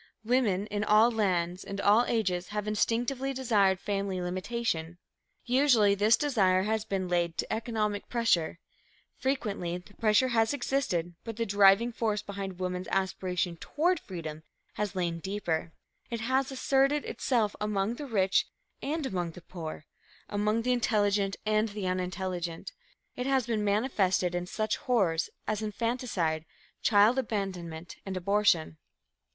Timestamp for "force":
11.91-12.23